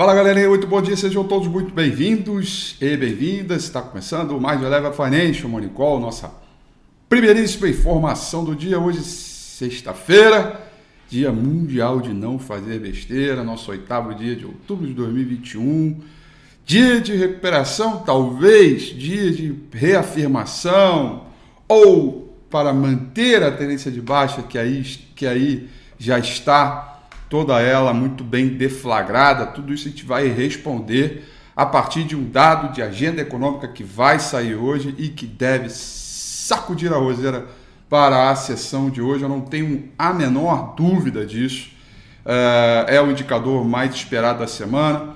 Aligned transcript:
Fala 0.00 0.14
galerinha, 0.14 0.48
muito 0.48 0.66
bom 0.66 0.80
dia, 0.80 0.96
sejam 0.96 1.22
todos 1.24 1.46
muito 1.46 1.74
bem-vindos 1.74 2.74
e 2.80 2.96
bem-vindas. 2.96 3.64
Está 3.64 3.82
começando 3.82 4.40
mais 4.40 4.58
o 4.58 4.64
Eleva 4.64 4.90
Financial 4.90 5.46
Morning 5.46 5.68
Call, 5.68 6.00
nossa 6.00 6.32
primeiríssima 7.06 7.68
informação 7.68 8.42
do 8.42 8.56
dia. 8.56 8.80
Hoje, 8.80 9.02
sexta-feira, 9.02 10.58
Dia 11.06 11.30
Mundial 11.30 12.00
de 12.00 12.14
Não 12.14 12.38
Fazer 12.38 12.78
Besteira, 12.78 13.44
nosso 13.44 13.70
oitavo 13.72 14.14
dia 14.14 14.34
de 14.34 14.46
outubro 14.46 14.86
de 14.86 14.94
2021. 14.94 16.00
Dia 16.64 16.98
de 16.98 17.14
recuperação, 17.14 17.98
talvez, 17.98 18.84
dia 18.84 19.30
de 19.30 19.54
reafirmação, 19.70 21.26
ou 21.68 22.34
para 22.48 22.72
manter 22.72 23.42
a 23.42 23.52
tendência 23.52 23.90
de 23.90 24.00
baixa 24.00 24.40
que 24.40 24.56
aí, 24.56 24.82
que 25.14 25.26
aí 25.26 25.68
já 25.98 26.18
está 26.18 26.89
toda 27.30 27.60
ela 27.60 27.94
muito 27.94 28.24
bem 28.24 28.48
deflagrada. 28.48 29.46
Tudo 29.46 29.72
isso 29.72 29.86
a 29.86 29.90
gente 29.90 30.04
vai 30.04 30.28
responder 30.28 31.24
a 31.56 31.64
partir 31.64 32.02
de 32.02 32.16
um 32.16 32.28
dado 32.28 32.74
de 32.74 32.82
agenda 32.82 33.22
econômica 33.22 33.68
que 33.68 33.84
vai 33.84 34.18
sair 34.18 34.56
hoje 34.56 34.94
e 34.98 35.08
que 35.08 35.26
deve 35.26 35.70
sacudir 35.70 36.92
a 36.92 36.96
roseira 36.96 37.46
para 37.88 38.30
a 38.30 38.36
sessão 38.36 38.90
de 38.90 39.00
hoje. 39.00 39.22
Eu 39.22 39.28
não 39.28 39.40
tenho 39.40 39.88
a 39.96 40.12
menor 40.12 40.74
dúvida 40.74 41.24
disso. 41.24 41.70
É, 42.26 42.96
é 42.96 43.02
o 43.02 43.10
indicador 43.10 43.64
mais 43.64 43.94
esperado 43.94 44.40
da 44.40 44.46
semana, 44.46 45.14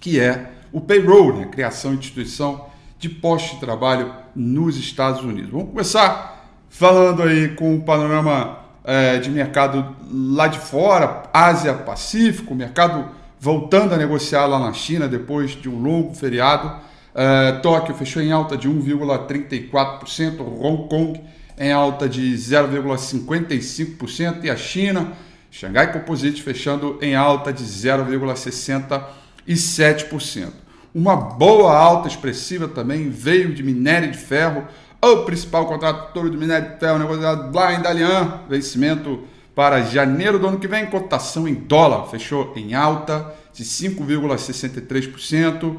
que 0.00 0.18
é 0.18 0.50
o 0.72 0.80
payroll, 0.80 1.36
né? 1.36 1.46
criação 1.46 1.92
e 1.92 1.96
instituição 1.96 2.66
de 2.98 3.08
postos 3.08 3.52
de 3.52 3.60
trabalho 3.60 4.12
nos 4.34 4.78
Estados 4.78 5.22
Unidos. 5.22 5.50
Vamos 5.50 5.68
começar 5.68 6.48
falando 6.70 7.22
aí 7.22 7.50
com 7.50 7.76
o 7.76 7.82
panorama 7.82 8.63
é, 8.84 9.18
de 9.18 9.30
mercado 9.30 9.96
lá 10.12 10.46
de 10.46 10.58
fora, 10.58 11.22
Ásia, 11.32 11.72
Pacífico, 11.74 12.54
mercado 12.54 13.08
voltando 13.40 13.94
a 13.94 13.96
negociar 13.96 14.46
lá 14.46 14.58
na 14.58 14.72
China 14.72 15.08
depois 15.08 15.52
de 15.52 15.68
um 15.68 15.82
longo 15.82 16.14
feriado. 16.14 16.72
É, 17.14 17.52
Tóquio 17.62 17.94
fechou 17.94 18.22
em 18.22 18.32
alta 18.32 18.56
de 18.56 18.68
1,34%, 18.68 20.40
Hong 20.40 20.88
Kong 20.88 21.20
em 21.56 21.70
alta 21.72 22.08
de 22.08 22.34
0,55% 22.34 24.42
e 24.44 24.50
a 24.50 24.56
China, 24.56 25.12
Xangai 25.50 25.92
Composite 25.92 26.42
fechando 26.42 26.98
em 27.00 27.14
alta 27.14 27.52
de 27.52 27.62
0,67%. 27.64 30.52
Uma 30.92 31.14
boa 31.16 31.72
alta 31.76 32.08
expressiva 32.08 32.66
também 32.68 33.08
veio 33.10 33.54
de 33.54 33.62
minério 33.62 34.10
de 34.10 34.18
ferro, 34.18 34.66
o 35.12 35.24
principal 35.24 35.66
contrator 35.66 36.30
do 36.30 36.38
minério 36.38 36.72
de 36.72 36.78
ferro 36.78 36.98
negociado 36.98 37.54
lá 37.54 37.74
em 37.74 37.80
Dalian, 37.80 38.40
vencimento 38.48 39.24
para 39.54 39.82
janeiro 39.82 40.38
do 40.38 40.48
ano 40.48 40.58
que 40.58 40.66
vem, 40.66 40.86
cotação 40.86 41.46
em 41.46 41.54
dólar, 41.54 42.08
fechou 42.08 42.52
em 42.56 42.74
alta 42.74 43.32
de 43.52 43.62
5,63%. 43.64 45.76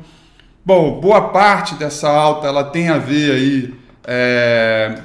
Bom, 0.64 1.00
boa 1.00 1.30
parte 1.30 1.74
dessa 1.76 2.10
alta 2.10 2.48
ela 2.48 2.64
tem 2.64 2.90
a 2.90 2.98
ver 2.98 3.32
aí, 3.32 3.74
é, 4.08 5.00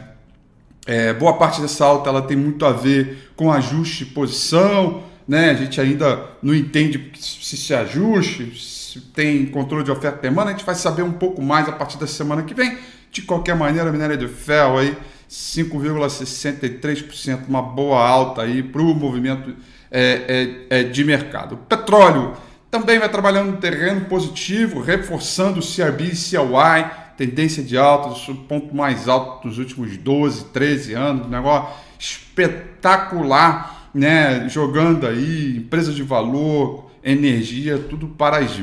é, 0.87 1.13
boa 1.13 1.37
parte 1.37 1.61
dessa 1.61 1.85
alta 1.85 2.09
ela 2.09 2.23
tem 2.23 2.37
muito 2.37 2.65
a 2.65 2.73
ver 2.73 3.33
com 3.37 3.53
ajuste 3.53 4.05
de 4.05 4.13
posição, 4.13 5.03
né? 5.27 5.51
A 5.51 5.55
gente 5.55 5.81
ainda 5.81 6.27
não 6.43 6.55
entende 6.55 7.13
se 7.19 7.57
se 7.57 7.75
ajuste, 7.75 8.59
se 8.59 9.01
tem 9.01 9.47
controle 9.47 9.85
de 9.85 9.91
oferta 9.91 10.19
e 10.19 10.23
demanda, 10.23 10.51
a 10.51 10.53
gente 10.53 10.65
vai 10.65 10.75
saber 10.75 11.03
um 11.03 11.13
pouco 11.13 11.43
mais 11.43 11.69
a 11.69 11.73
partir 11.73 11.99
da 11.99 12.07
semana 12.07 12.43
que 12.43 12.55
vem. 12.55 12.79
De 13.11 13.23
qualquer 13.23 13.57
maneira, 13.57 13.91
minério 13.91 14.17
de 14.17 14.29
ferro 14.29 14.79
aí 14.79 14.97
5,63%, 15.31 17.49
uma 17.49 17.63
boa 17.63 18.05
alta 18.05 18.43
aí 18.43 18.63
para 18.63 18.83
o 18.83 18.95
movimento 18.95 19.57
é, 19.91 20.67
é, 20.71 20.81
é, 20.81 20.83
de 20.83 21.03
mercado. 21.05 21.57
Petróleo 21.69 22.37
também 22.71 22.99
vai 22.99 23.09
trabalhando 23.09 23.53
no 23.53 23.57
terreno 23.59 24.05
positivo, 24.07 24.81
reforçando 24.81 25.61
o 25.61 25.63
CRB 25.63 26.05
e 26.05 26.17
CLY, 26.17 26.91
tendência 27.17 27.63
de 27.63 27.79
alta, 27.79 28.09
o 28.09 28.35
ponto 28.37 28.75
mais 28.75 29.07
alto 29.09 29.49
dos 29.49 29.59
últimos 29.59 29.97
12, 29.97 30.47
13 30.47 30.95
anos, 30.95 31.29
negócio 31.29 31.69
espetacular, 31.99 33.91
né? 33.95 34.49
Jogando 34.49 35.07
aí 35.07 35.59
empresas 35.59 35.95
de 35.95 36.03
valor, 36.03 36.91
energia, 37.05 37.79
tudo 37.79 38.09
para 38.09 38.39
as, 38.39 38.59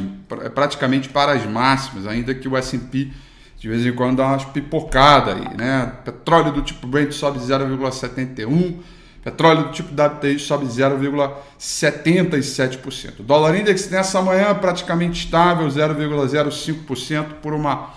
praticamente 0.54 1.08
para 1.10 1.32
as 1.34 1.46
máximas, 1.46 2.08
ainda 2.08 2.34
que 2.34 2.48
o 2.48 2.58
S&P 2.58 3.12
de 3.58 3.68
vez 3.68 3.86
em 3.86 3.92
quando 3.94 4.16
dá 4.18 4.28
umas 4.28 4.46
pipocadas 4.46 5.36
aí, 5.36 5.58
né? 5.58 5.92
Petróleo 6.06 6.52
do 6.52 6.62
tipo 6.62 6.86
Brent 6.86 7.12
sobe 7.12 7.40
0,71%, 7.40 8.76
petróleo 9.24 9.64
do 9.66 9.72
tipo 9.72 9.90
WTI 9.90 10.38
sobe 10.40 10.68
0,77%. 10.68 13.20
O 13.20 13.24
dólar 13.24 13.60
index 13.60 13.90
nessa 13.90 14.22
manhã 14.22 14.54
praticamente 14.54 15.26
estável, 15.26 15.68
0,05% 15.68 17.26
por 17.42 17.54
uma 17.54 17.94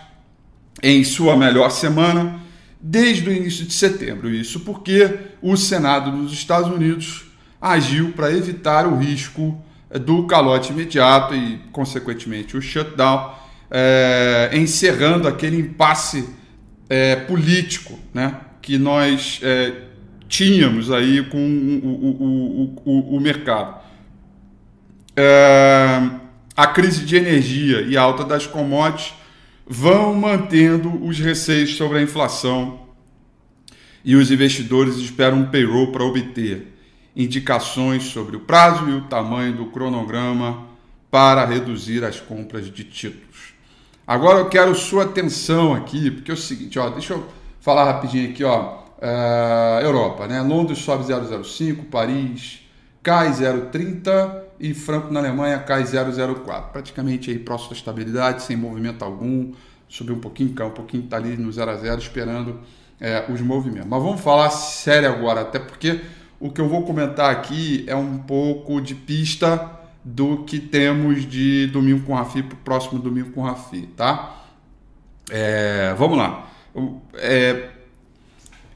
em 0.82 1.04
sua 1.04 1.36
melhor 1.36 1.70
semana 1.70 2.40
desde 2.80 3.28
o 3.28 3.32
início 3.32 3.64
de 3.64 3.72
setembro. 3.72 4.28
Isso 4.28 4.60
porque 4.60 5.16
o 5.40 5.56
Senado 5.56 6.10
dos 6.10 6.32
Estados 6.32 6.70
Unidos 6.70 7.26
agiu 7.60 8.12
para 8.12 8.32
evitar 8.32 8.86
o 8.86 8.96
risco 8.96 9.62
eh, 9.90 9.98
do 9.98 10.24
calote 10.24 10.72
imediato 10.72 11.34
e, 11.34 11.60
consequentemente, 11.70 12.56
o 12.56 12.62
shutdown, 12.62 13.34
é, 13.70 14.50
encerrando 14.54 15.28
aquele 15.28 15.56
impasse 15.56 16.28
é, 16.88 17.14
político 17.14 17.96
né, 18.12 18.34
que 18.60 18.76
nós 18.78 19.38
é, 19.44 19.72
tínhamos 20.28 20.90
aí 20.90 21.22
com 21.24 21.38
o, 21.38 22.82
o, 22.84 22.90
o, 22.90 23.16
o 23.16 23.20
mercado 23.20 23.79
é, 25.20 26.10
a 26.56 26.66
crise 26.66 27.04
de 27.04 27.16
energia 27.16 27.82
e 27.82 27.96
a 27.96 28.02
alta 28.02 28.24
das 28.24 28.46
commodities 28.46 29.12
vão 29.66 30.14
mantendo 30.14 31.04
os 31.04 31.18
receios 31.18 31.76
sobre 31.76 31.98
a 31.98 32.02
inflação 32.02 32.80
e 34.02 34.16
os 34.16 34.30
investidores 34.30 34.96
esperam 34.96 35.40
um 35.40 35.46
payroll 35.46 35.92
para 35.92 36.04
obter 36.04 36.74
indicações 37.14 38.04
sobre 38.04 38.36
o 38.36 38.40
prazo 38.40 38.88
e 38.88 38.94
o 38.94 39.02
tamanho 39.02 39.52
do 39.52 39.66
cronograma 39.66 40.66
para 41.10 41.44
reduzir 41.44 42.02
as 42.02 42.18
compras 42.18 42.72
de 42.72 42.84
títulos. 42.84 43.52
Agora 44.06 44.38
eu 44.38 44.48
quero 44.48 44.74
sua 44.74 45.04
atenção 45.04 45.74
aqui, 45.74 46.10
porque 46.10 46.30
é 46.30 46.34
o 46.34 46.36
seguinte, 46.36 46.78
ó, 46.78 46.88
deixa 46.88 47.12
eu 47.12 47.26
falar 47.60 47.84
rapidinho 47.84 48.30
aqui, 48.30 48.42
ó, 48.42 48.78
uh, 48.98 49.82
Europa, 49.82 50.26
né? 50.26 50.40
Londres 50.40 50.78
sobe 50.78 51.04
0,05, 51.04 51.84
Paris 51.90 52.60
cai 53.02 53.30
0,30 53.30 54.49
e 54.60 54.74
Franco 54.74 55.12
na 55.12 55.20
Alemanha 55.20 55.58
cai 55.58 55.82
0,04. 55.82 56.70
Praticamente 56.70 57.30
aí 57.30 57.38
próximo 57.38 57.70
da 57.70 57.76
estabilidade, 57.76 58.42
sem 58.42 58.56
movimento 58.56 59.02
algum. 59.04 59.52
Subiu 59.88 60.14
um 60.14 60.20
pouquinho, 60.20 60.52
caiu 60.52 60.68
um 60.68 60.74
pouquinho, 60.74 61.04
está 61.04 61.16
ali 61.16 61.36
no 61.36 61.50
0 61.50 61.70
a 61.70 61.76
0 61.76 62.00
esperando 62.00 62.60
é, 63.00 63.24
os 63.28 63.40
movimentos. 63.40 63.88
Mas 63.88 64.02
vamos 64.02 64.20
falar 64.20 64.50
sério 64.50 65.08
agora, 65.08 65.40
até 65.40 65.58
porque 65.58 66.00
o 66.38 66.50
que 66.50 66.60
eu 66.60 66.68
vou 66.68 66.84
comentar 66.84 67.30
aqui 67.30 67.84
é 67.86 67.96
um 67.96 68.18
pouco 68.18 68.80
de 68.80 68.94
pista 68.94 69.78
do 70.04 70.44
que 70.44 70.58
temos 70.58 71.26
de 71.26 71.66
domingo 71.68 72.06
com 72.06 72.14
Rafi 72.14 72.42
para 72.42 72.54
o 72.54 72.58
próximo 72.58 73.00
domingo 73.00 73.32
com 73.32 73.42
Rafi, 73.42 73.88
tá? 73.96 74.44
É, 75.30 75.94
vamos 75.98 76.18
lá. 76.18 76.50
É, 77.14 77.70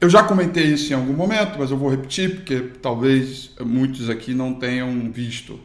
eu 0.01 0.09
já 0.09 0.23
comentei 0.23 0.65
isso 0.65 0.91
em 0.91 0.95
algum 0.95 1.13
momento, 1.13 1.57
mas 1.57 1.71
eu 1.71 1.77
vou 1.77 1.89
repetir 1.89 2.35
porque 2.35 2.59
talvez 2.81 3.51
muitos 3.59 4.09
aqui 4.09 4.33
não 4.33 4.53
tenham 4.53 5.11
visto. 5.11 5.59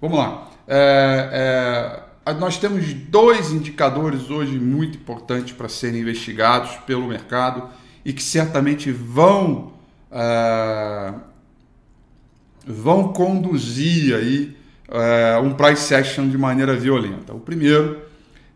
Vamos 0.00 0.16
lá. 0.16 0.48
É, 0.66 2.04
é, 2.24 2.34
nós 2.34 2.56
temos 2.58 2.92
dois 2.92 3.50
indicadores 3.50 4.30
hoje 4.30 4.58
muito 4.58 4.96
importantes 4.96 5.52
para 5.52 5.68
serem 5.68 6.02
investigados 6.02 6.76
pelo 6.86 7.08
mercado 7.08 7.68
e 8.04 8.12
que 8.12 8.22
certamente 8.22 8.92
vão, 8.92 9.72
é, 10.12 11.14
vão 12.64 13.12
conduzir 13.12 14.14
aí 14.14 14.56
é, 14.88 15.38
um 15.38 15.52
price 15.54 15.92
action 15.94 16.28
de 16.28 16.38
maneira 16.38 16.76
violenta. 16.76 17.34
O 17.34 17.40
primeiro 17.40 18.02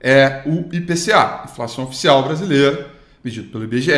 é 0.01 0.43
o 0.47 0.73
IPCA, 0.73 1.43
inflação 1.45 1.85
oficial 1.85 2.23
brasileira, 2.23 2.89
medido 3.25 3.49
pelo 3.51 3.65
IBGE, 3.65 3.93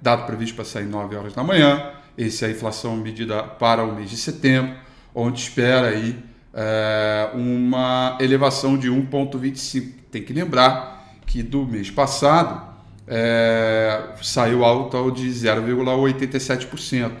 dado 0.00 0.24
previsto 0.24 0.54
para 0.54 0.64
sair 0.64 0.86
9 0.86 1.16
horas 1.16 1.32
da 1.32 1.42
manhã. 1.42 1.90
Esse 2.16 2.44
é 2.44 2.48
a 2.48 2.50
inflação 2.50 2.96
medida 2.96 3.42
para 3.42 3.82
o 3.82 3.94
mês 3.94 4.08
de 4.08 4.16
setembro, 4.16 4.76
onde 5.14 5.40
espera 5.40 5.88
aí 5.88 6.35
é, 6.56 7.28
uma 7.34 8.16
elevação 8.18 8.78
de 8.78 8.90
1,25. 8.90 9.92
Tem 10.10 10.22
que 10.22 10.32
lembrar 10.32 11.14
que 11.26 11.42
do 11.42 11.66
mês 11.66 11.90
passado 11.90 12.74
é, 13.06 14.14
saiu 14.22 14.64
alta 14.64 14.98
de 15.12 15.28
0,87%. 15.28 17.12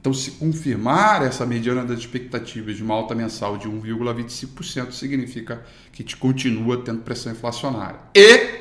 Então, 0.00 0.14
se 0.14 0.30
confirmar 0.32 1.22
essa 1.22 1.44
mediana 1.44 1.84
das 1.84 1.98
expectativas 1.98 2.76
de 2.76 2.82
uma 2.84 2.94
alta 2.94 3.12
mensal 3.12 3.58
de 3.58 3.68
1,25%, 3.68 4.92
significa 4.92 5.64
que 5.90 6.04
te 6.04 6.16
continua 6.16 6.80
tendo 6.84 7.00
pressão 7.00 7.32
inflacionária. 7.32 7.98
E, 8.14 8.60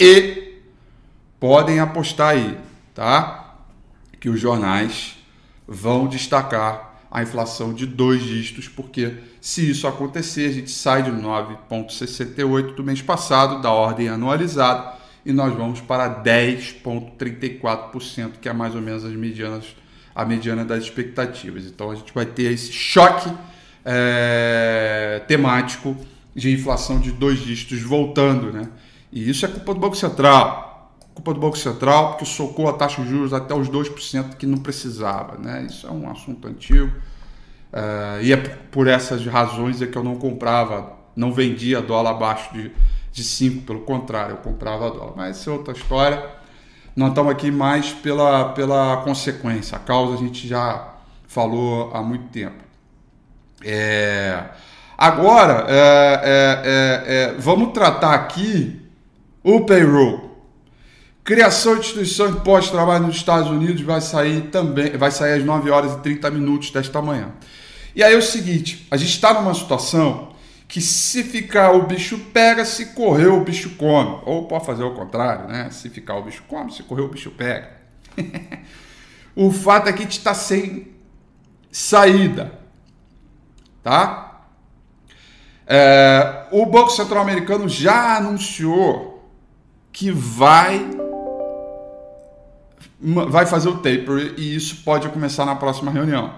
e 0.00 0.62
podem 1.38 1.80
apostar 1.80 2.30
aí, 2.30 2.56
tá? 2.94 3.58
Que 4.18 4.30
os 4.30 4.40
jornais 4.40 5.18
vão 5.68 6.08
destacar 6.08 6.89
a 7.10 7.22
inflação 7.22 7.74
de 7.74 7.86
dois 7.86 8.22
dígitos, 8.22 8.68
porque 8.68 9.14
se 9.40 9.68
isso 9.68 9.88
acontecer, 9.88 10.48
a 10.48 10.52
gente 10.52 10.70
sai 10.70 11.02
de 11.02 11.10
9,68 11.10 12.74
do 12.74 12.84
mês 12.84 13.02
passado, 13.02 13.60
da 13.60 13.72
ordem 13.72 14.08
anualizada, 14.08 15.00
e 15.26 15.32
nós 15.32 15.52
vamos 15.54 15.80
para 15.80 16.22
10,34%, 16.22 18.34
que 18.40 18.48
é 18.48 18.52
mais 18.52 18.72
ou 18.74 18.80
menos 18.80 19.04
as 19.04 19.12
medianas, 19.12 19.64
a 20.14 20.24
mediana 20.24 20.64
das 20.64 20.84
expectativas. 20.84 21.66
Então 21.66 21.90
a 21.90 21.96
gente 21.96 22.14
vai 22.14 22.26
ter 22.26 22.52
esse 22.52 22.72
choque 22.72 23.28
é, 23.84 25.20
temático 25.26 25.96
de 26.34 26.52
inflação 26.52 27.00
de 27.00 27.10
dois 27.10 27.40
dígitos 27.40 27.82
voltando, 27.82 28.52
né? 28.52 28.68
E 29.12 29.28
isso 29.28 29.44
é 29.44 29.48
culpa 29.48 29.74
do 29.74 29.80
Banco 29.80 29.96
Central. 29.96 30.69
Culpa 31.22 31.34
do 31.34 31.40
Banco 31.40 31.58
Central, 31.58 32.10
porque 32.10 32.24
socou 32.24 32.68
a 32.68 32.72
taxa 32.72 33.02
de 33.02 33.08
juros 33.08 33.32
até 33.32 33.54
os 33.54 33.68
2% 33.68 34.36
que 34.36 34.46
não 34.46 34.58
precisava, 34.58 35.38
né? 35.38 35.66
Isso 35.68 35.86
é 35.86 35.90
um 35.90 36.10
assunto 36.10 36.48
antigo. 36.48 36.90
É, 37.72 38.20
e 38.22 38.32
é 38.32 38.36
por 38.36 38.88
essas 38.88 39.24
razões 39.26 39.80
é 39.80 39.86
que 39.86 39.96
eu 39.96 40.02
não 40.02 40.16
comprava, 40.16 40.92
não 41.14 41.32
vendia 41.32 41.80
dólar 41.80 42.10
abaixo 42.10 42.52
de 42.52 42.72
de 43.12 43.24
5, 43.24 43.62
pelo 43.64 43.80
contrário, 43.80 44.32
eu 44.32 44.36
comprava 44.38 44.90
dólar. 44.90 45.12
Mas 45.16 45.38
isso 45.38 45.50
é 45.50 45.52
outra 45.52 45.74
história. 45.74 46.24
Nós 46.94 47.10
estamos 47.10 47.32
aqui 47.32 47.50
mais 47.50 47.92
pela, 47.92 48.50
pela 48.50 48.98
consequência. 48.98 49.76
A 49.76 49.80
causa 49.80 50.14
a 50.14 50.16
gente 50.16 50.46
já 50.46 50.94
falou 51.26 51.90
há 51.94 52.02
muito 52.02 52.28
tempo. 52.28 52.62
É... 53.64 54.44
Agora, 54.96 55.66
é, 55.68 56.20
é, 56.24 57.14
é 57.14 57.34
vamos 57.38 57.72
tratar 57.72 58.14
aqui 58.14 58.80
o 59.42 59.64
payroll. 59.64 60.29
Criação 61.22 61.74
de 61.74 61.80
instituição 61.80 62.32
de 62.32 62.40
pós-trabalho 62.40 63.06
nos 63.06 63.16
Estados 63.16 63.50
Unidos 63.50 63.82
vai 63.82 64.00
sair 64.00 64.48
também, 64.50 64.96
vai 64.96 65.10
sair 65.10 65.34
às 65.34 65.44
9 65.44 65.70
horas 65.70 65.92
e 65.92 65.98
30 65.98 66.30
minutos 66.30 66.70
desta 66.70 67.00
manhã. 67.02 67.32
E 67.94 68.02
aí 68.02 68.14
é 68.14 68.16
o 68.16 68.22
seguinte, 68.22 68.86
a 68.90 68.96
gente 68.96 69.10
está 69.10 69.34
numa 69.34 69.54
situação 69.54 70.30
que 70.66 70.80
se 70.80 71.24
ficar 71.24 71.72
o 71.72 71.82
bicho 71.82 72.16
pega, 72.32 72.64
se 72.64 72.86
correr 72.94 73.26
o 73.26 73.44
bicho 73.44 73.70
come. 73.70 74.20
Ou 74.24 74.46
pode 74.46 74.64
fazer 74.64 74.84
o 74.84 74.94
contrário, 74.94 75.48
né? 75.48 75.68
Se 75.70 75.90
ficar 75.90 76.16
o 76.16 76.22
bicho 76.22 76.44
come, 76.46 76.72
se 76.72 76.84
correr 76.84 77.02
o 77.02 77.08
bicho 77.08 77.30
pega. 77.32 77.72
o 79.34 79.50
fato 79.50 79.88
é 79.88 79.92
que 79.92 79.98
a 79.98 80.02
gente 80.02 80.18
está 80.18 80.32
sem 80.32 80.88
saída, 81.72 82.52
tá? 83.82 84.42
É, 85.66 86.46
o 86.52 86.64
Banco 86.66 86.90
Central 86.90 87.22
Americano 87.22 87.68
já 87.68 88.16
anunciou 88.16 89.28
que 89.92 90.10
vai 90.10 90.88
vai 93.00 93.46
fazer 93.46 93.68
o 93.68 93.76
taper 93.76 94.34
e 94.36 94.54
isso 94.54 94.82
pode 94.84 95.08
começar 95.08 95.46
na 95.46 95.56
próxima 95.56 95.90
reunião. 95.90 96.34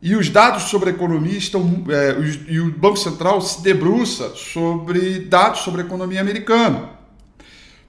E 0.00 0.14
os 0.14 0.28
dados 0.28 0.64
sobre 0.64 0.90
a 0.90 0.92
economia 0.92 1.36
estão. 1.36 1.84
É, 1.88 2.16
e 2.48 2.60
o 2.60 2.70
Banco 2.70 2.96
Central 2.96 3.40
se 3.40 3.62
debruça 3.62 4.34
sobre 4.36 5.20
dados 5.20 5.60
sobre 5.60 5.82
a 5.82 5.84
economia 5.84 6.20
americana. 6.20 6.90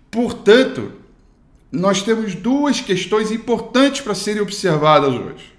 Portanto, 0.10 0.92
nós 1.72 2.02
temos 2.02 2.34
duas 2.34 2.82
questões 2.82 3.30
importantes 3.30 4.02
para 4.02 4.16
serem 4.16 4.42
observadas 4.42 5.14
hoje. 5.14 5.54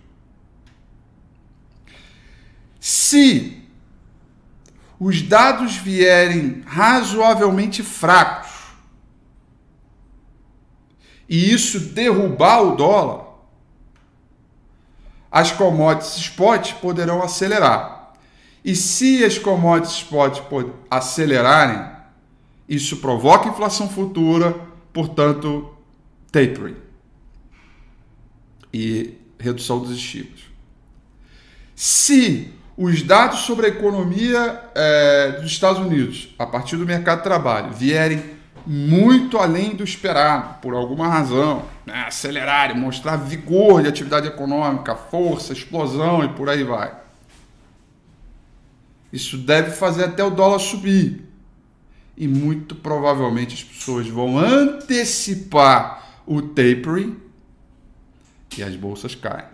Se 2.80 3.62
os 4.98 5.22
dados 5.22 5.76
vierem 5.76 6.62
razoavelmente 6.66 7.82
fracos 7.82 8.49
e 11.30 11.52
isso 11.52 11.78
derrubar 11.78 12.60
o 12.60 12.74
dólar, 12.74 13.24
as 15.30 15.52
commodities 15.52 16.16
spot 16.16 16.72
poderão 16.80 17.22
acelerar. 17.22 18.12
E 18.64 18.74
se 18.74 19.24
as 19.24 19.38
commodities 19.38 19.98
spot 19.98 20.40
acelerarem, 20.90 21.88
isso 22.68 22.96
provoca 22.96 23.48
inflação 23.48 23.88
futura, 23.88 24.58
portanto, 24.92 25.72
tapering 26.32 26.76
e 28.74 29.14
redução 29.38 29.78
dos 29.78 29.92
estímulos. 29.92 30.50
Se 31.76 32.52
os 32.76 33.02
dados 33.02 33.40
sobre 33.40 33.66
a 33.66 33.68
economia 33.68 34.64
é, 34.74 35.32
dos 35.40 35.52
Estados 35.52 35.80
Unidos, 35.80 36.34
a 36.36 36.44
partir 36.44 36.76
do 36.76 36.84
mercado 36.84 37.18
de 37.18 37.24
trabalho, 37.24 37.72
vierem 37.72 38.39
muito 38.66 39.38
além 39.38 39.74
do 39.74 39.84
esperado, 39.84 40.60
por 40.60 40.74
alguma 40.74 41.08
razão, 41.08 41.64
né? 41.86 42.04
acelerar, 42.06 42.76
mostrar 42.76 43.16
vigor 43.16 43.82
de 43.82 43.88
atividade 43.88 44.26
econômica, 44.26 44.94
força, 44.94 45.52
explosão 45.52 46.24
e 46.24 46.28
por 46.28 46.48
aí 46.48 46.64
vai. 46.64 46.94
Isso 49.12 49.36
deve 49.36 49.70
fazer 49.72 50.04
até 50.04 50.22
o 50.22 50.30
dólar 50.30 50.58
subir. 50.58 51.24
E 52.16 52.28
muito 52.28 52.74
provavelmente 52.74 53.54
as 53.54 53.64
pessoas 53.64 54.06
vão 54.06 54.38
antecipar 54.38 56.20
o 56.26 56.42
tapering 56.42 57.16
e 58.56 58.62
as 58.62 58.76
bolsas 58.76 59.14
caem. 59.14 59.46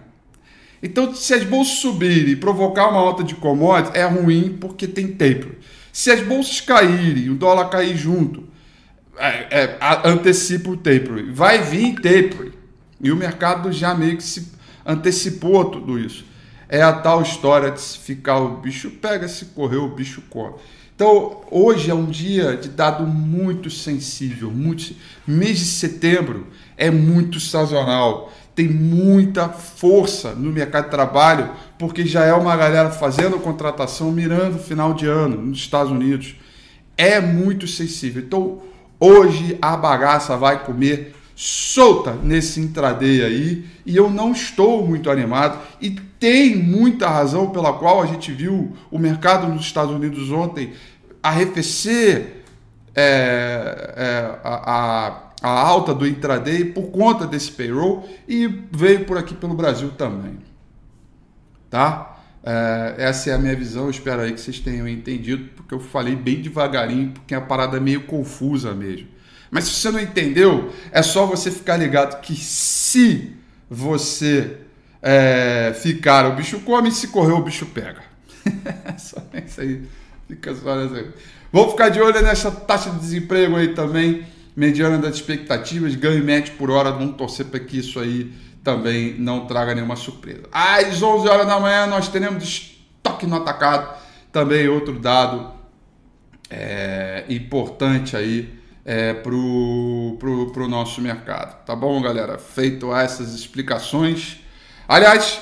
Então, 0.82 1.14
se 1.14 1.32
as 1.32 1.44
bolsas 1.44 1.78
subirem 1.78 2.32
e 2.32 2.36
provocar 2.36 2.88
uma 2.88 3.00
alta 3.00 3.24
de 3.24 3.34
commodities, 3.34 3.94
é 3.94 4.04
ruim 4.04 4.56
porque 4.60 4.86
tem 4.86 5.08
tapering. 5.08 5.56
Se 5.92 6.10
as 6.10 6.20
bolsas 6.20 6.60
caírem 6.60 7.24
e 7.24 7.30
o 7.30 7.34
dólar 7.34 7.70
cair 7.70 7.96
junto, 7.96 8.44
é, 9.18 9.62
é, 9.62 9.78
antecipa 10.04 10.70
o 10.70 10.76
tapering. 10.76 11.32
Vai 11.32 11.62
vir 11.62 11.94
tapering. 11.96 12.52
E 13.00 13.10
o 13.10 13.16
mercado 13.16 13.72
já 13.72 13.94
meio 13.94 14.16
que 14.16 14.22
se 14.22 14.52
antecipou 14.84 15.64
tudo 15.66 15.98
isso. 15.98 16.24
É 16.68 16.82
a 16.82 16.92
tal 16.92 17.22
história 17.22 17.70
de 17.70 17.80
se 17.80 17.98
ficar 17.98 18.38
o 18.38 18.56
bicho 18.58 18.90
pega, 18.90 19.28
se 19.28 19.46
correr 19.46 19.76
o 19.76 19.88
bicho 19.88 20.22
come. 20.28 20.54
Então, 20.94 21.42
hoje 21.50 21.90
é 21.90 21.94
um 21.94 22.06
dia 22.06 22.56
de 22.56 22.70
dado 22.70 23.06
muito 23.06 23.68
sensível. 23.70 24.50
Muito... 24.50 24.94
Mês 25.26 25.58
de 25.58 25.66
setembro 25.66 26.46
é 26.76 26.90
muito 26.90 27.38
sazonal. 27.38 28.32
Tem 28.54 28.66
muita 28.66 29.50
força 29.50 30.34
no 30.34 30.50
mercado 30.50 30.84
de 30.84 30.90
trabalho, 30.90 31.50
porque 31.78 32.06
já 32.06 32.24
é 32.24 32.32
uma 32.32 32.56
galera 32.56 32.90
fazendo 32.90 33.38
contratação 33.38 34.10
mirando 34.10 34.58
final 34.58 34.94
de 34.94 35.06
ano 35.06 35.36
nos 35.42 35.58
Estados 35.58 35.92
Unidos. 35.92 36.34
É 36.96 37.20
muito 37.20 37.68
sensível. 37.68 38.22
Então, 38.22 38.62
Hoje 38.98 39.58
a 39.60 39.76
bagaça 39.76 40.36
vai 40.36 40.64
comer 40.64 41.14
solta 41.34 42.14
nesse 42.14 42.60
intraday 42.60 43.22
aí 43.22 43.66
e 43.84 43.94
eu 43.94 44.08
não 44.08 44.32
estou 44.32 44.86
muito 44.86 45.10
animado 45.10 45.58
e 45.80 45.90
tem 45.90 46.56
muita 46.56 47.08
razão 47.08 47.50
pela 47.50 47.74
qual 47.74 48.02
a 48.02 48.06
gente 48.06 48.32
viu 48.32 48.74
o 48.90 48.98
mercado 48.98 49.46
nos 49.46 49.66
Estados 49.66 49.94
Unidos 49.94 50.30
ontem 50.30 50.72
arrefecer 51.22 52.42
é, 52.94 53.92
é, 53.96 54.38
a, 54.42 54.72
a, 54.72 55.22
a, 55.42 55.50
alta 55.50 55.94
do 55.94 56.06
intraday 56.06 56.64
por 56.64 56.84
conta 56.84 57.26
desse 57.26 57.52
payroll 57.52 58.08
e 58.26 58.46
veio 58.72 59.04
por 59.04 59.18
aqui 59.18 59.34
pelo 59.34 59.52
Brasil 59.52 59.90
também, 59.90 60.38
tá? 61.68 62.15
É, 62.48 62.94
essa 62.98 63.30
é 63.30 63.32
a 63.32 63.38
minha 63.38 63.56
visão, 63.56 63.90
espero 63.90 64.22
aí 64.22 64.32
que 64.32 64.40
vocês 64.40 64.60
tenham 64.60 64.86
entendido, 64.86 65.50
porque 65.56 65.74
eu 65.74 65.80
falei 65.80 66.14
bem 66.14 66.40
devagarinho, 66.40 67.10
porque 67.10 67.34
a 67.34 67.40
parada 67.40 67.76
é 67.76 67.80
meio 67.80 68.02
confusa 68.02 68.72
mesmo. 68.72 69.08
Mas 69.50 69.64
se 69.64 69.70
você 69.70 69.90
não 69.90 69.98
entendeu, 69.98 70.72
é 70.92 71.02
só 71.02 71.26
você 71.26 71.50
ficar 71.50 71.76
ligado 71.76 72.20
que 72.20 72.36
se 72.36 73.32
você 73.68 74.58
é, 75.02 75.74
ficar, 75.82 76.24
o 76.26 76.36
bicho 76.36 76.60
come, 76.60 76.92
se 76.92 77.08
correr, 77.08 77.32
o 77.32 77.42
bicho 77.42 77.66
pega. 77.66 78.02
só 78.96 79.20
isso 79.44 79.60
aí. 79.60 79.82
Fica 80.28 80.54
só 80.54 80.76
nessa 80.76 80.96
aí. 80.96 81.10
Vamos 81.52 81.72
ficar 81.72 81.88
de 81.88 82.00
olho 82.00 82.22
nessa 82.22 82.50
taxa 82.52 82.90
de 82.90 83.00
desemprego 83.00 83.56
aí 83.56 83.74
também, 83.74 84.24
mediana 84.54 84.98
das 84.98 85.16
expectativas, 85.16 85.96
ganho 85.96 86.24
médio 86.24 86.54
por 86.54 86.70
hora, 86.70 86.92
vamos 86.92 87.16
torcer 87.16 87.46
para 87.46 87.58
que 87.58 87.78
isso 87.78 87.98
aí 87.98 88.32
também 88.66 89.14
não 89.16 89.46
traga 89.46 89.76
nenhuma 89.76 89.94
surpresa. 89.94 90.42
Às 90.50 91.00
11 91.00 91.28
horas 91.28 91.46
da 91.46 91.60
manhã 91.60 91.86
nós 91.86 92.08
teremos 92.08 92.42
estoque 92.42 93.24
no 93.24 93.36
atacado, 93.36 93.96
também 94.32 94.66
outro 94.66 94.98
dado 94.98 95.52
é, 96.50 97.24
importante 97.28 98.16
aí 98.16 98.58
é, 98.84 99.14
pro, 99.14 100.16
pro, 100.18 100.50
pro 100.50 100.66
nosso 100.66 101.00
mercado. 101.00 101.64
Tá 101.64 101.76
bom, 101.76 102.02
galera? 102.02 102.38
Feito 102.38 102.92
essas 102.92 103.34
explicações. 103.34 104.40
Aliás, 104.88 105.40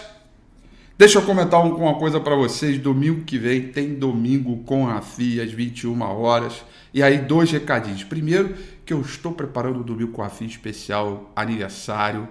deixa 0.98 1.18
eu 1.18 1.22
comentar 1.22 1.64
uma 1.64 1.94
coisa 1.94 2.20
para 2.20 2.36
vocês. 2.36 2.78
Domingo 2.78 3.24
que 3.24 3.38
vem 3.38 3.68
tem 3.68 3.94
domingo 3.94 4.58
com 4.64 4.86
a 4.86 5.00
FIA 5.00 5.44
às 5.44 5.50
21 5.50 5.98
horas. 6.02 6.62
E 6.92 7.02
aí, 7.02 7.16
dois 7.16 7.50
recadinhos. 7.50 8.04
Primeiro, 8.04 8.54
que 8.84 8.92
eu 8.92 9.00
estou 9.00 9.32
preparando 9.32 9.80
o 9.80 9.82
domingo 9.84 10.12
com 10.12 10.22
a 10.22 10.28
FIA 10.28 10.46
especial 10.46 11.32
aniversário 11.34 12.28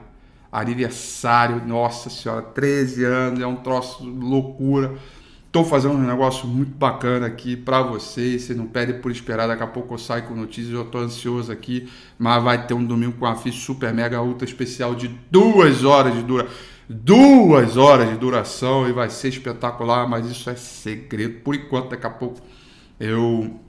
aniversário, 0.54 1.66
nossa 1.66 2.12
senhora, 2.12 2.44
13 2.44 3.04
anos, 3.04 3.42
é 3.42 3.48
um 3.48 3.56
troço 3.56 4.06
loucura. 4.06 4.94
Estou 5.48 5.66
fazendo 5.66 5.96
um 5.96 6.02
negócio 6.02 6.48
muito 6.48 6.76
bacana 6.76 7.26
aqui 7.26 7.56
para 7.58 7.82
vocês. 7.82 8.44
Você 8.44 8.54
não 8.54 8.68
pede 8.68 8.94
por 8.94 9.12
esperar, 9.12 9.48
daqui 9.48 9.64
a 9.64 9.68
pouco 9.68 9.96
eu 9.96 9.98
saio 9.98 10.24
com 10.24 10.36
notícias. 10.36 10.74
Eu 10.74 10.84
estou 10.84 11.02
ansioso 11.02 11.52
aqui, 11.52 11.90
mas 12.18 12.44
vai 12.44 12.68
ter 12.68 12.76
um 12.76 12.86
domingo 12.86 13.14
com 13.14 13.26
a 13.26 13.36
FIS 13.36 13.56
super 13.56 13.94
mega 13.94 14.22
ultra 14.22 14.46
especial 14.46 14.94
de 14.94 15.08
duas 15.30 15.84
horas 15.84 16.14
de 16.14 16.22
duração. 16.22 16.54
Duas 16.90 17.78
horas 17.78 18.10
de 18.10 18.18
duração 18.18 18.88
e 18.88 18.92
vai 18.92 19.10
ser 19.10 19.30
espetacular, 19.30 20.08
mas 20.08 20.26
isso 20.28 20.50
é 20.50 20.56
segredo. 20.56 21.42
Por 21.42 21.56
enquanto, 21.56 21.92
daqui 21.92 22.06
a 22.06 22.10
pouco 22.10 22.42
eu, 23.00 23.60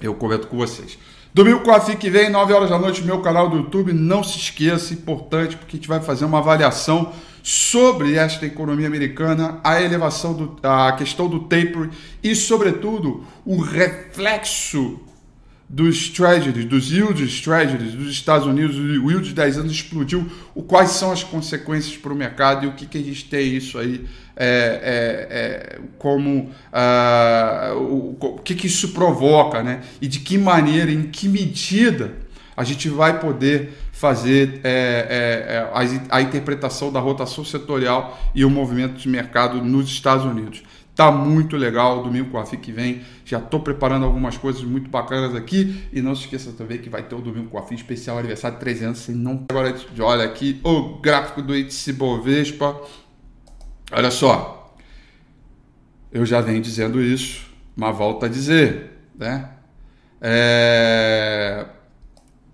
eu 0.00 0.14
comento 0.14 0.46
com 0.46 0.56
vocês. 0.56 0.98
Domingo 1.36 1.60
com 1.60 1.70
a 1.70 1.78
FIC 1.78 2.08
vem, 2.08 2.30
9 2.30 2.50
horas 2.54 2.70
da 2.70 2.78
noite, 2.78 3.04
meu 3.04 3.20
canal 3.20 3.50
do 3.50 3.58
YouTube. 3.58 3.92
Não 3.92 4.24
se 4.24 4.38
esqueça, 4.38 4.94
importante, 4.94 5.54
porque 5.54 5.76
a 5.76 5.78
gente 5.78 5.86
vai 5.86 6.00
fazer 6.00 6.24
uma 6.24 6.38
avaliação 6.38 7.12
sobre 7.42 8.14
esta 8.14 8.46
economia 8.46 8.86
americana, 8.86 9.60
a 9.62 9.82
elevação, 9.82 10.32
do, 10.32 10.56
a 10.62 10.92
questão 10.92 11.28
do 11.28 11.40
taper 11.40 11.90
e, 12.22 12.34
sobretudo, 12.34 13.22
o 13.44 13.60
reflexo 13.60 14.98
dos 15.68 16.08
treasuries, 16.08 16.64
dos 16.64 16.90
yields 16.90 17.42
treasuries 17.42 17.92
dos 17.92 18.10
Estados 18.10 18.46
Unidos, 18.46 18.76
o 18.76 19.10
yield 19.10 19.28
de 19.28 19.34
10 19.34 19.58
anos 19.58 19.72
explodiu, 19.72 20.26
o, 20.54 20.62
quais 20.62 20.92
são 20.92 21.12
as 21.12 21.22
consequências 21.22 21.98
para 21.98 22.14
o 22.14 22.16
mercado 22.16 22.64
e 22.64 22.68
o 22.68 22.72
que, 22.72 22.86
que 22.86 22.96
a 22.96 23.02
gente 23.02 23.26
tem 23.26 23.54
isso 23.54 23.76
aí 23.76 24.06
é, 24.36 24.48
é, 24.82 25.76
é, 25.76 25.78
como 25.98 26.50
uh, 26.72 27.76
o, 27.78 28.16
o, 28.20 28.38
que, 28.38 28.54
que 28.54 28.66
isso 28.66 28.92
provoca, 28.92 29.62
né? 29.62 29.80
E 30.00 30.06
de 30.06 30.20
que 30.20 30.36
maneira, 30.36 30.90
em 30.90 31.04
que 31.04 31.28
medida 31.28 32.12
a 32.56 32.62
gente 32.62 32.88
vai 32.88 33.18
poder 33.18 33.72
fazer 33.92 34.60
é, 34.62 35.48
é, 35.48 35.54
é 35.54 36.10
a, 36.10 36.16
a 36.18 36.22
interpretação 36.22 36.92
da 36.92 37.00
rotação 37.00 37.44
setorial 37.44 38.18
e 38.34 38.44
o 38.44 38.50
movimento 38.50 38.98
de 38.98 39.08
mercado 39.08 39.62
nos 39.62 39.88
Estados 39.88 40.24
Unidos. 40.24 40.62
Tá 40.96 41.12
muito 41.12 41.58
legal, 41.58 42.02
domingo 42.02 42.30
com 42.30 42.38
a 42.38 42.46
FIC 42.46 42.72
vem. 42.72 43.02
Já 43.22 43.36
estou 43.36 43.60
preparando 43.60 44.06
algumas 44.06 44.38
coisas 44.38 44.62
muito 44.62 44.88
bacanas 44.88 45.34
aqui. 45.34 45.84
E 45.92 46.00
não 46.00 46.14
se 46.14 46.22
esqueça 46.22 46.52
também 46.52 46.78
que 46.78 46.88
vai 46.88 47.02
ter 47.02 47.14
o 47.14 47.20
domingo 47.20 47.50
com 47.50 47.58
a 47.58 47.62
FIC 47.62 47.74
especial 47.74 48.16
aniversário 48.16 48.56
de 48.56 48.60
300. 48.60 48.98
Se 49.02 49.12
não 49.12 49.44
agora 49.50 49.76
olha 50.00 50.24
aqui 50.24 50.58
o 50.64 50.98
gráfico 50.98 51.42
do 51.42 51.54
índice 51.54 51.92
Bovespa. 51.92 52.80
Olha 53.92 54.10
só. 54.10 54.74
Eu 56.12 56.24
já 56.24 56.40
venho 56.40 56.60
dizendo 56.60 57.02
isso, 57.02 57.46
mas 57.74 57.96
volto 57.96 58.24
a 58.24 58.28
dizer, 58.28 58.92
né? 59.14 59.50
É... 60.20 61.66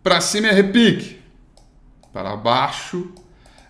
Para 0.02 0.20
cima 0.20 0.48
é 0.48 0.52
repique, 0.52 1.20
para 2.12 2.36
baixo 2.36 3.12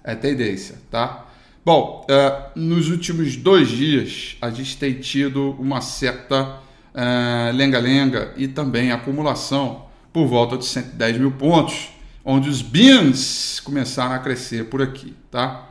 é 0.03 0.15
tendência, 0.15 0.77
tá? 0.91 1.27
Bom, 1.65 2.07
uh, 2.09 2.59
nos 2.59 2.91
últimos 2.91 3.37
dois 3.37 3.69
dias 3.69 4.37
a 4.41 4.51
gente 4.51 4.77
tem 4.77 4.95
tido 4.95 5.53
uma 5.61 5.81
certa 5.81 6.59
é, 6.95 7.51
lenga-lenga 7.53 8.35
e 8.37 8.47
também 8.47 8.93
acumulação 8.93 9.87
por 10.13 10.27
volta 10.27 10.59
de 10.59 10.67
110 10.67 11.19
mil 11.19 11.33
pontos, 11.33 11.89
onde 12.25 12.49
os 12.49 12.61
bins 12.61 13.61
começaram 13.61 14.15
a 14.15 14.19
crescer 14.19 14.65
por 14.67 14.83
aqui, 14.83 15.15
tá? 15.31 15.69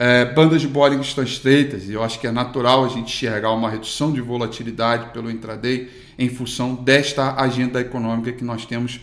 É, 0.00 0.24
bandas 0.26 0.60
de 0.60 0.68
Bollinger 0.68 1.04
estão 1.04 1.24
estreitas 1.24 1.88
e 1.88 1.92
eu 1.92 2.04
acho 2.04 2.20
que 2.20 2.26
é 2.28 2.30
natural 2.30 2.84
a 2.84 2.88
gente 2.88 3.12
enxergar 3.12 3.50
uma 3.50 3.68
redução 3.68 4.12
de 4.12 4.20
volatilidade 4.20 5.10
pelo 5.12 5.28
intraday 5.28 5.90
em 6.16 6.28
função 6.28 6.76
desta 6.76 7.34
agenda 7.34 7.80
econômica 7.80 8.30
que 8.30 8.44
nós 8.44 8.64
temos 8.64 9.00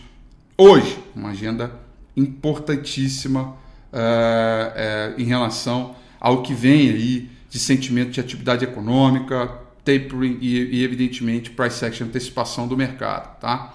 hoje, 0.56 0.98
uma 1.14 1.32
agenda 1.32 1.70
importantíssima 2.16 3.54
é, 3.92 5.14
é, 5.18 5.22
em 5.22 5.26
relação 5.26 5.94
ao 6.18 6.42
que 6.42 6.54
vem 6.54 6.88
aí 6.88 7.30
de 7.50 7.58
sentimento 7.58 8.12
de 8.12 8.20
atividade 8.20 8.64
econômica, 8.64 9.48
tapering 9.84 10.38
e, 10.40 10.78
e 10.78 10.82
evidentemente, 10.82 11.50
price 11.50 11.84
action, 11.84 12.06
antecipação 12.06 12.66
do 12.66 12.74
mercado. 12.74 13.38
Tá? 13.38 13.74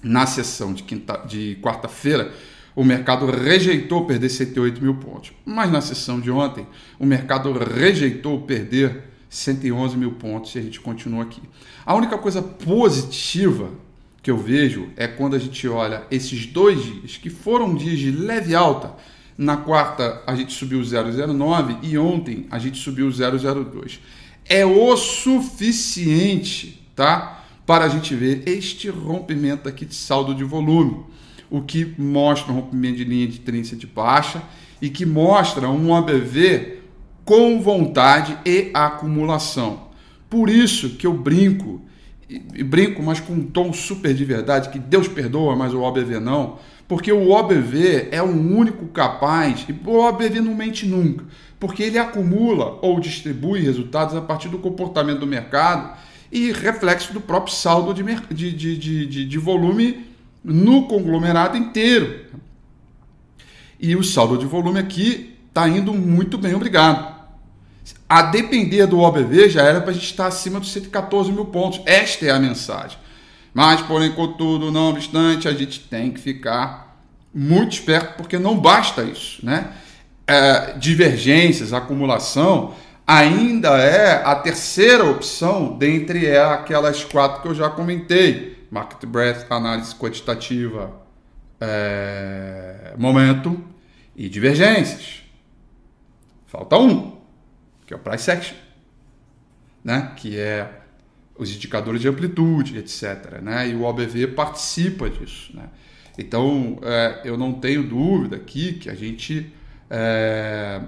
Na 0.00 0.26
sessão 0.26 0.72
de, 0.72 0.84
quinta, 0.84 1.24
de 1.26 1.58
quarta-feira, 1.60 2.32
o 2.76 2.84
mercado 2.84 3.24
rejeitou 3.24 4.04
perder 4.04 4.28
108 4.28 4.82
mil 4.82 4.96
pontos. 4.96 5.32
Mas 5.46 5.72
na 5.72 5.80
sessão 5.80 6.20
de 6.20 6.30
ontem, 6.30 6.66
o 6.98 7.06
mercado 7.06 7.50
rejeitou 7.52 8.42
perder 8.42 9.04
111 9.30 9.96
mil 9.96 10.12
pontos 10.12 10.54
e 10.54 10.58
a 10.58 10.62
gente 10.62 10.78
continua 10.78 11.22
aqui. 11.24 11.40
A 11.86 11.94
única 11.94 12.18
coisa 12.18 12.42
positiva 12.42 13.70
que 14.22 14.30
eu 14.30 14.36
vejo 14.36 14.88
é 14.94 15.08
quando 15.08 15.34
a 15.36 15.38
gente 15.38 15.66
olha 15.66 16.04
esses 16.10 16.44
dois 16.46 16.84
dias, 16.84 17.16
que 17.16 17.30
foram 17.30 17.74
dias 17.74 17.98
de 17.98 18.10
leve 18.10 18.54
alta, 18.54 18.94
na 19.38 19.56
quarta 19.56 20.22
a 20.26 20.34
gente 20.34 20.52
subiu 20.52 20.80
0,09 20.80 21.78
e 21.82 21.96
ontem 21.96 22.46
a 22.50 22.58
gente 22.58 22.78
subiu 22.78 23.08
0,02. 23.08 23.98
É 24.44 24.66
o 24.66 24.96
suficiente, 24.96 26.86
tá? 26.94 27.44
Para 27.64 27.86
a 27.86 27.88
gente 27.88 28.14
ver 28.14 28.42
este 28.46 28.88
rompimento 28.88 29.68
aqui 29.68 29.84
de 29.84 29.94
saldo 29.94 30.34
de 30.34 30.44
volume, 30.44 31.04
o 31.50 31.62
que 31.62 31.94
mostra 31.98 32.52
um 32.52 32.56
rompimento 32.56 32.96
de 32.96 33.04
linha 33.04 33.26
de 33.26 33.40
tendência 33.40 33.76
de 33.76 33.86
baixa 33.86 34.42
e 34.80 34.88
que 34.88 35.06
mostra 35.06 35.68
um 35.68 35.94
ABV 35.94 36.78
com 37.24 37.60
vontade 37.60 38.36
e 38.44 38.70
acumulação. 38.74 39.88
Por 40.28 40.50
isso 40.50 40.90
que 40.90 41.06
eu 41.06 41.12
brinco, 41.12 41.82
e 42.28 42.62
brinco, 42.62 43.02
mas 43.02 43.20
com 43.20 43.32
um 43.32 43.44
tom 43.44 43.72
super 43.72 44.12
de 44.12 44.24
verdade, 44.24 44.68
que 44.70 44.78
Deus 44.78 45.08
perdoa, 45.08 45.56
mas 45.56 45.72
o 45.72 45.80
OBV 45.80 46.20
não 46.20 46.58
porque 46.88 47.12
o 47.12 47.30
OBV 47.30 48.08
é 48.10 48.22
o 48.22 48.26
único 48.26 48.86
capaz, 48.86 49.66
e 49.68 49.72
o 49.72 49.98
OBV 49.98 50.40
não 50.40 50.54
mente 50.54 50.86
nunca, 50.86 51.24
porque 51.58 51.82
ele 51.82 51.98
acumula 51.98 52.78
ou 52.80 53.00
distribui 53.00 53.60
resultados 53.60 54.14
a 54.14 54.20
partir 54.20 54.48
do 54.48 54.58
comportamento 54.58 55.20
do 55.20 55.26
mercado 55.26 55.96
e 56.30 56.52
reflexo 56.52 57.12
do 57.12 57.20
próprio 57.20 57.54
saldo 57.54 57.92
de, 57.92 58.02
de, 58.32 58.52
de, 58.52 59.06
de, 59.06 59.24
de 59.26 59.38
volume 59.38 60.06
no 60.46 60.86
conglomerado 60.86 61.56
inteiro. 61.56 62.24
E 63.80 63.96
o 63.96 64.04
saldo 64.04 64.38
de 64.38 64.46
volume 64.46 64.78
aqui 64.78 65.36
está 65.48 65.68
indo 65.68 65.92
muito 65.92 66.38
bem, 66.38 66.54
obrigado. 66.54 67.16
A 68.08 68.22
depender 68.22 68.86
do 68.86 69.00
OBV, 69.00 69.50
já 69.50 69.62
era 69.62 69.80
para 69.80 69.90
a 69.90 69.94
gente 69.94 70.06
estar 70.06 70.28
acima 70.28 70.60
dos 70.60 70.72
114 70.72 71.32
mil 71.32 71.46
pontos. 71.46 71.80
Esta 71.84 72.26
é 72.26 72.30
a 72.30 72.38
mensagem. 72.38 72.96
Mas, 73.52 73.82
porém, 73.82 74.12
contudo, 74.12 74.70
não 74.70 74.90
obstante, 74.90 75.48
a 75.48 75.52
gente 75.52 75.80
tem 75.80 76.12
que 76.12 76.20
ficar 76.20 76.96
muito 77.34 77.72
esperto, 77.72 78.16
porque 78.16 78.38
não 78.38 78.56
basta 78.56 79.02
isso. 79.02 79.44
Né? 79.44 79.72
É, 80.26 80.74
divergências, 80.78 81.72
acumulação, 81.72 82.74
ainda 83.06 83.78
é 83.78 84.22
a 84.24 84.34
terceira 84.36 85.04
opção 85.04 85.76
dentre 85.76 86.36
aquelas 86.36 87.02
quatro 87.02 87.42
que 87.42 87.48
eu 87.48 87.54
já 87.54 87.68
comentei: 87.68 88.55
market 88.70 89.04
breadth, 89.06 89.50
análise 89.50 89.94
quantitativa, 89.94 91.00
é, 91.60 92.94
momento 92.98 93.62
e 94.14 94.28
divergências. 94.28 95.22
Falta 96.46 96.78
um, 96.78 97.18
que 97.86 97.92
é 97.92 97.96
o 97.96 98.00
price 98.00 98.30
action, 98.30 98.56
né? 99.84 100.12
que 100.16 100.38
é 100.38 100.82
os 101.38 101.54
indicadores 101.54 102.00
de 102.00 102.08
amplitude, 102.08 102.78
etc. 102.78 103.40
Né? 103.42 103.68
E 103.70 103.74
o 103.74 103.82
OBV 103.82 104.28
participa 104.28 105.08
disso. 105.10 105.54
Né? 105.54 105.68
Então, 106.18 106.78
é, 106.82 107.22
eu 107.24 107.36
não 107.36 107.52
tenho 107.52 107.82
dúvida 107.82 108.36
aqui 108.36 108.74
que 108.74 108.88
a 108.88 108.94
gente 108.94 109.52
é, 109.90 110.80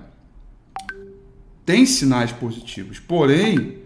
tem 1.66 1.85
sinais 1.85 2.32
positivos. 2.32 2.99
Porém, 2.99 3.78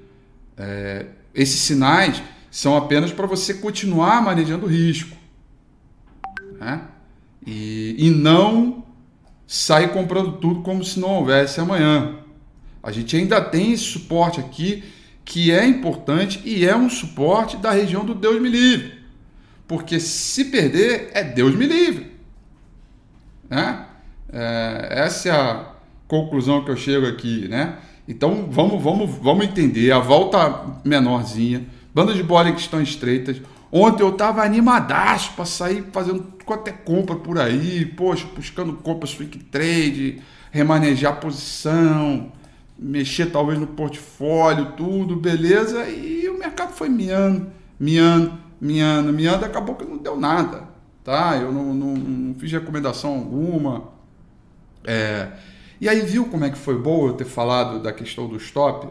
é, 0.57 1.07
esses 1.35 1.61
sinais 1.61 2.23
são 2.53 2.77
apenas 2.77 3.11
para 3.11 3.27
você 3.27 3.55
continuar 3.55 4.23
manejando 4.23 4.67
risco. 4.67 5.17
Né? 6.61 6.83
E, 7.45 7.97
e 7.99 8.11
não 8.11 8.85
sair 9.47 9.89
comprando 9.93 10.33
tudo 10.33 10.61
como 10.61 10.85
se 10.85 11.01
não 11.01 11.17
houvesse 11.17 11.59
amanhã. 11.59 12.19
A 12.83 12.93
gente 12.93 13.17
ainda 13.17 13.41
tem 13.41 13.73
esse 13.73 13.85
suporte 13.85 14.39
aqui 14.39 14.85
que 15.25 15.51
é 15.51 15.67
importante 15.67 16.41
e 16.45 16.65
é 16.65 16.77
um 16.77 16.91
suporte 16.91 17.57
da 17.57 17.71
região 17.71 18.05
do 18.05 18.15
Deus 18.15 18.41
me 18.41 18.51
livre. 18.51 19.01
Porque 19.67 19.99
se 19.99 20.45
perder, 20.45 21.11
é 21.15 21.25
Deus 21.25 21.55
me 21.55 21.67
livre. 21.67 22.13
Né? 23.49 23.87
É, 24.31 24.89
essa 24.91 25.29
é 25.29 25.33
a, 25.33 25.73
conclusão 26.13 26.63
que 26.63 26.71
eu 26.71 26.77
chego 26.77 27.07
aqui, 27.07 27.49
né? 27.49 27.79
Então 28.07 28.47
vamos, 28.51 28.83
vamos, 28.83 29.11
vamos 29.17 29.47
entender. 29.47 29.91
A 29.93 29.99
volta 29.99 30.79
menorzinha, 30.85 31.65
bandas 31.95 32.17
de 32.17 32.23
bola 32.23 32.53
que 32.53 32.61
estão 32.61 32.81
estreitas. 32.81 33.41
Ontem 33.71 34.03
eu 34.03 34.13
tava 34.13 34.43
animadaço 34.43 35.33
para 35.35 35.45
sair 35.47 35.85
fazendo 35.93 36.33
quanto 36.45 36.69
é 36.69 36.73
compra 36.73 37.17
por 37.17 37.39
aí, 37.39 37.87
poxa, 37.87 38.27
buscando 38.35 38.75
compra 38.75 39.07
swing 39.07 39.39
trade, 39.39 40.23
remanejar 40.51 41.19
posição, 41.19 42.31
mexer 42.79 43.27
talvez 43.27 43.59
no 43.59 43.67
portfólio, 43.67 44.73
tudo, 44.73 45.17
beleza. 45.17 45.89
E 45.89 46.29
o 46.29 46.39
mercado 46.39 46.73
foi 46.73 46.89
miando, 46.89 47.51
miando, 47.81 48.39
miando, 48.61 49.13
miando, 49.13 49.45
acabou 49.45 49.75
que 49.75 49.85
não 49.85 49.97
deu 49.97 50.19
nada, 50.19 50.69
tá? 51.03 51.37
Eu 51.37 51.51
não, 51.51 51.73
não, 51.73 51.95
não 51.95 52.35
fiz 52.35 52.53
recomendação 52.53 53.15
alguma. 53.15 53.85
É, 54.85 55.29
e 55.81 55.89
aí 55.89 56.01
viu 56.01 56.27
como 56.27 56.45
é 56.45 56.51
que 56.51 56.59
foi 56.59 56.77
bom 56.77 57.09
eu 57.09 57.15
ter 57.15 57.25
falado 57.25 57.81
da 57.81 57.93
questão 57.93 58.29
do 58.29 58.37
stop, 58.37 58.89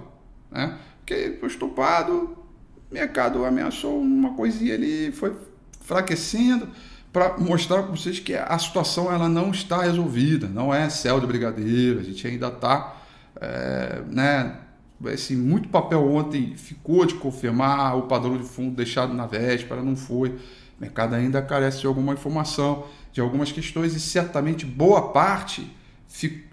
né? 0.50 0.78
Porque 1.00 1.38
o 1.42 1.46
estupado, 1.46 2.38
o 2.92 2.94
mercado 2.94 3.46
ameaçou 3.46 4.00
uma 4.00 4.34
coisinha 4.34 4.74
ali, 4.74 5.12
foi 5.14 5.34
enfraquecendo 5.82 6.68
para 7.12 7.38
mostrar 7.38 7.84
para 7.84 7.92
vocês 7.92 8.20
que 8.20 8.34
a 8.34 8.58
situação 8.60 9.12
ela 9.12 9.30
não 9.30 9.52
está 9.52 9.84
resolvida, 9.84 10.48
não 10.48 10.74
é 10.74 10.90
céu 10.90 11.20
de 11.20 11.26
brigadeiro, 11.26 12.00
a 12.00 12.04
gente 12.04 12.26
ainda 12.28 12.48
está, 12.48 12.98
é, 13.40 14.02
né, 14.08 14.58
assim, 15.12 15.36
muito 15.36 15.70
papel 15.70 16.06
ontem 16.06 16.54
ficou 16.56 17.06
de 17.06 17.16
confirmar 17.16 17.98
o 17.98 18.04
padrão 18.04 18.38
de 18.38 18.44
fundo 18.44 18.76
deixado 18.76 19.14
na 19.14 19.26
véspera, 19.26 19.82
não 19.82 19.96
foi, 19.96 20.30
o 20.30 20.38
mercado 20.80 21.16
ainda 21.16 21.42
carece 21.42 21.82
de 21.82 21.88
alguma 21.88 22.14
informação, 22.14 22.86
de 23.12 23.22
algumas 23.22 23.52
questões 23.52 23.96
e 23.96 24.00
certamente 24.00 24.66
boa 24.66 25.12
parte 25.12 25.70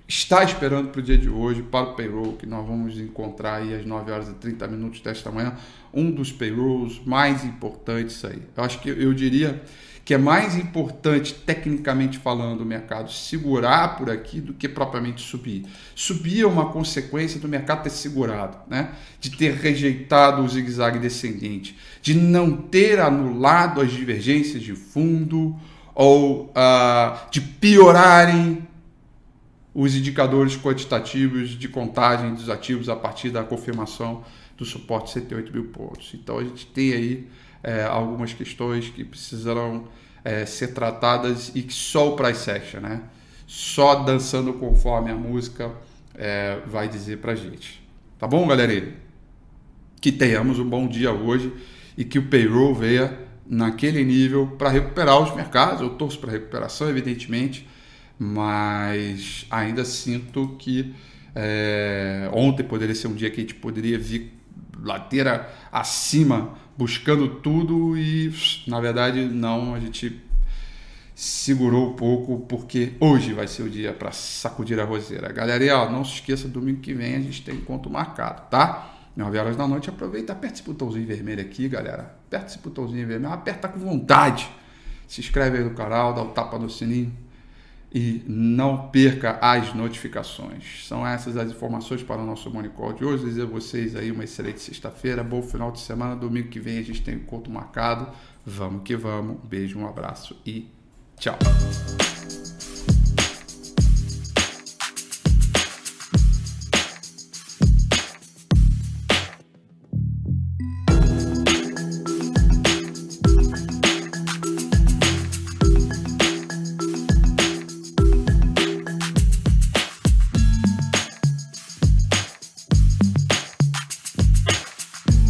está 0.09 0.43
esperando 0.43 0.89
para 0.89 1.01
o 1.01 1.03
dia 1.03 1.19
de 1.19 1.29
hoje, 1.29 1.63
para 1.63 1.91
o 1.91 1.95
payroll, 1.95 2.33
que 2.33 2.47
nós 2.47 2.67
vamos 2.67 2.99
encontrar 2.99 3.57
aí 3.57 3.75
às 3.75 3.85
9 3.85 4.11
horas 4.11 4.29
e 4.31 4.33
30 4.33 4.67
minutos 4.67 5.01
desta 5.03 5.31
manhã, 5.31 5.55
um 5.93 6.11
dos 6.11 6.33
payrolls 6.33 6.99
mais 7.05 7.45
importantes 7.45 8.25
aí. 8.25 8.43
Eu 8.57 8.65
acho 8.65 8.81
que 8.81 8.89
eu 8.89 9.13
diria 9.13 9.63
que 10.07 10.15
é 10.15 10.19
mais 10.19 10.57
importante, 10.57 11.35
tecnicamente 11.35 12.17
falando, 12.17 12.63
o 12.63 12.65
mercado 12.65 13.13
segurar 13.13 13.99
por 13.99 14.09
aqui 14.09 14.41
do 14.41 14.55
que 14.55 14.67
propriamente 14.67 15.21
subir. 15.21 15.67
Subir 15.95 16.41
é 16.41 16.47
uma 16.47 16.73
consequência 16.73 17.39
do 17.39 17.47
mercado 17.47 17.83
ter 17.83 17.91
segurado, 17.91 18.57
né? 18.67 18.93
de 19.21 19.37
ter 19.37 19.53
rejeitado 19.53 20.41
o 20.41 20.49
zigue-zague 20.49 20.99
descendente, 20.99 21.77
de 22.01 22.15
não 22.15 22.57
ter 22.57 22.99
anulado 22.99 23.83
as 23.83 23.93
divergências 23.93 24.63
de 24.63 24.75
fundo 24.75 25.55
ou 25.95 26.45
uh, 26.47 27.31
de 27.31 27.43
piorarem 27.43 28.68
os 29.81 29.95
indicadores 29.95 30.57
quantitativos 30.57 31.51
de 31.51 31.69
contagem 31.69 32.35
dos 32.35 32.51
ativos 32.51 32.89
a 32.89 32.97
partir 32.97 33.31
da 33.31 33.45
confirmação 33.45 34.25
do 34.57 34.65
suporte 34.65 35.07
de 35.07 35.13
108 35.13 35.53
mil 35.53 35.67
pontos. 35.67 36.11
Então 36.15 36.37
a 36.37 36.43
gente 36.43 36.67
tem 36.67 36.93
aí 36.93 37.29
é, 37.63 37.85
algumas 37.85 38.33
questões 38.33 38.89
que 38.89 39.05
precisarão 39.05 39.85
é, 40.25 40.45
ser 40.45 40.75
tratadas 40.75 41.53
e 41.55 41.63
que 41.63 41.73
só 41.73 42.13
o 42.13 42.17
price 42.17 42.51
action, 42.51 42.81
né? 42.81 43.03
Só 43.47 44.03
dançando 44.03 44.53
conforme 44.55 45.13
a 45.13 45.15
música 45.15 45.71
é, 46.13 46.59
vai 46.67 46.89
dizer 46.89 47.19
pra 47.19 47.37
gente. 47.37 47.81
Tá 48.19 48.27
bom, 48.27 48.49
galera? 48.49 48.93
Que 50.01 50.11
tenhamos 50.11 50.59
um 50.59 50.69
bom 50.69 50.89
dia 50.89 51.13
hoje 51.13 51.53
e 51.97 52.05
que 52.05 52.19
o 52.19 52.27
payroll 52.27 52.75
venha 52.75 53.17
naquele 53.47 54.05
nível 54.05 54.57
para 54.59 54.71
recuperar 54.71 55.23
os 55.23 55.33
mercados. 55.37 55.83
Eu 55.83 55.91
torço 55.91 56.19
para 56.19 56.33
recuperação, 56.33 56.91
evidentemente, 56.91 57.65
mas 58.19 59.47
ainda 59.51 59.85
sinto 59.85 60.57
que 60.59 60.95
é, 61.35 62.29
ontem 62.33 62.65
poderia 62.65 62.95
ser 62.95 63.07
um 63.07 63.15
dia 63.15 63.31
que 63.31 63.37
a 63.37 63.41
gente 63.43 63.55
poderia 63.55 63.99
vir 63.99 64.37
ladeira 64.83 65.49
acima 65.71 66.55
buscando 66.77 67.29
tudo 67.37 67.97
e 67.97 68.33
na 68.67 68.81
verdade 68.81 69.25
não, 69.25 69.75
a 69.75 69.81
gente 69.81 70.21
segurou 71.15 71.91
um 71.91 71.93
pouco 71.95 72.41
porque 72.41 72.95
hoje 73.01 73.33
vai 73.33 73.47
ser 73.47 73.63
o 73.63 73.71
dia 73.71 73.93
para 73.93 74.13
sacudir 74.13 74.79
a 74.79 74.85
roseira. 74.85 75.33
Galera, 75.33 75.79
ó, 75.79 75.91
não 75.91 76.05
se 76.05 76.15
esqueça, 76.15 76.49
domingo 76.49 76.81
que 76.81 76.95
vem 76.95 77.17
a 77.17 77.21
gente 77.21 77.43
tem 77.43 77.57
encontro 77.57 77.91
marcado, 77.91 78.49
tá? 78.51 78.95
9 79.17 79.37
horas 79.37 79.57
da 79.57 79.67
noite, 79.67 79.91
aproveita, 79.91 80.33
aperta 80.33 80.57
esse 80.57 80.63
botãozinho 80.63 81.05
vermelho 81.05 81.41
aqui, 81.41 81.69
galera. 81.69 82.15
Aperta 82.29 82.47
esse 82.47 82.59
botãozinho 82.59 83.05
vermelho, 83.05 83.33
aperta 83.33 83.67
com 83.67 83.81
vontade. 83.81 84.49
Se 85.09 85.21
inscreve 85.21 85.59
aí 85.59 85.65
no 85.65 85.71
canal, 85.71 86.15
dá 86.15 86.23
um 86.23 86.31
tapa 86.31 86.57
no 86.57 86.71
sininho 86.71 87.13
e 87.93 88.23
não 88.27 88.89
perca 88.89 89.39
as 89.41 89.75
notificações. 89.75 90.87
São 90.87 91.07
essas 91.07 91.37
as 91.37 91.51
informações 91.51 92.03
para 92.03 92.21
o 92.21 92.27
nosso 92.27 92.51
Money 92.51 92.71
Call 92.71 92.93
de 92.93 93.05
hoje. 93.05 93.25
Desejo 93.25 93.47
a 93.47 93.51
vocês 93.51 93.97
aí 93.97 94.11
uma 94.11 94.25
excelente 94.25 94.61
sexta-feira, 94.61 95.25
bom 95.25 95.43
final 95.43 95.73
de 95.73 95.81
semana. 95.81 96.15
Domingo 96.15 96.49
que 96.49 96.61
vem 96.61 96.79
a 96.79 96.83
gente 96.83 97.03
tem 97.03 97.15
um 97.15 97.19
encontro 97.19 97.51
marcado. 97.51 98.09
Vamos 98.45 98.83
que 98.83 98.97
vamos. 98.97 99.39
Beijo, 99.45 99.79
um 99.79 99.87
abraço 99.87 100.37
e 100.45 100.69
tchau. 101.19 101.39